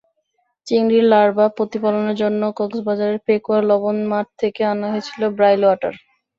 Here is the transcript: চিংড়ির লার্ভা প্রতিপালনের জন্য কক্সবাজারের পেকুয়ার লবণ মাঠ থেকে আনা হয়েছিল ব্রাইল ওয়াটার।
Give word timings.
চিংড়ির 0.67 1.05
লার্ভা 1.05 1.45
প্রতিপালনের 1.57 2.15
জন্য 2.15 2.41
কক্সবাজারের 2.59 3.19
পেকুয়ার 3.27 3.63
লবণ 3.69 3.97
মাঠ 4.11 4.27
থেকে 4.41 4.61
আনা 4.65 4.87
হয়েছিল 4.89 5.21
ব্রাইল 5.37 5.61
ওয়াটার। 5.65 5.93